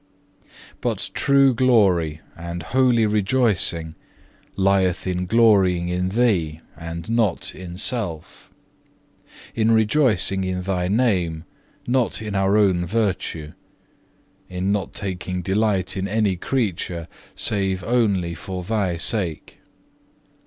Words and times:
5. 0.41 0.47
But 0.81 1.11
true 1.13 1.53
glory 1.53 2.21
and 2.35 2.63
holy 2.63 3.05
rejoicing 3.05 3.93
lieth 4.57 5.05
in 5.05 5.27
glorying 5.27 5.89
in 5.89 6.09
Thee 6.09 6.59
and 6.75 7.07
not 7.07 7.53
in 7.53 7.77
self; 7.77 8.49
in 9.53 9.69
rejoicing 9.69 10.43
in 10.43 10.61
Thy 10.63 10.87
Name, 10.87 11.43
not 11.85 12.19
in 12.19 12.33
our 12.33 12.57
own 12.57 12.83
virtue; 12.83 13.53
in 14.49 14.71
not 14.71 14.95
taking 14.95 15.43
delight 15.43 15.95
in 15.95 16.07
any 16.07 16.35
creature, 16.35 17.07
save 17.35 17.83
only 17.83 18.33
for 18.33 18.63
Thy 18.63 18.97
sake. 18.97 19.59